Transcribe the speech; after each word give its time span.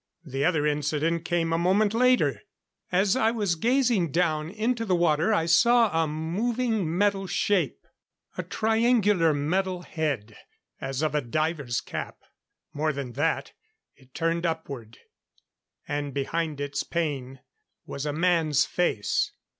The 0.25 0.43
other 0.43 0.65
incident 0.65 1.25
came 1.25 1.53
a 1.53 1.59
moment 1.59 1.93
later. 1.93 2.41
As 2.91 3.15
I 3.15 3.29
was 3.29 3.53
gazing 3.53 4.09
down 4.11 4.49
into 4.49 4.83
the 4.83 4.95
water 4.95 5.31
I 5.31 5.45
saw 5.45 5.91
a 6.03 6.07
moving 6.07 6.97
metal 6.97 7.27
shape. 7.27 7.85
A 8.35 8.41
triangular 8.41 9.31
metal 9.31 9.83
head, 9.83 10.35
as 10.81 11.03
of 11.03 11.13
a 11.13 11.21
diver's 11.21 11.81
cap. 11.81 12.17
More 12.73 12.91
than 12.91 13.11
that, 13.13 13.51
it 13.95 14.15
turned 14.15 14.43
upward; 14.43 14.97
and 15.87 16.15
behind 16.15 16.59
its 16.59 16.81
pane 16.81 17.41
was 17.85 18.07
a 18.07 18.11
man's 18.11 18.65
face. 18.65 19.31